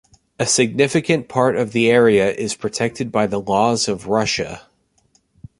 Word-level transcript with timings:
A 0.39 0.47
significant 0.47 1.29
part 1.29 1.55
of 1.55 1.73
the 1.73 1.91
area 1.91 2.31
is 2.33 2.55
protected 2.55 3.11
by 3.11 3.27
the 3.27 3.39
laws 3.39 3.87
of 3.87 4.07
Russia. 4.07 4.65